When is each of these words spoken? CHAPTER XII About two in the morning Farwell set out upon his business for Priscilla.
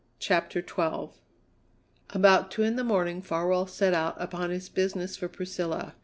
CHAPTER 0.17 0.63
XII 0.67 1.15
About 2.09 2.49
two 2.49 2.63
in 2.63 2.75
the 2.75 2.83
morning 2.83 3.21
Farwell 3.21 3.67
set 3.67 3.93
out 3.93 4.15
upon 4.19 4.49
his 4.49 4.67
business 4.67 5.15
for 5.15 5.27
Priscilla. 5.27 5.93